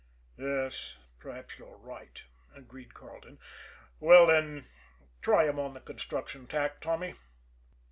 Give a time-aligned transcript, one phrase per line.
[0.39, 2.23] "Yes; perhaps you're right,"
[2.55, 3.37] agreed Carleton.
[3.99, 4.65] "Well, then,
[5.21, 7.13] try him on the construction tack, Tommy."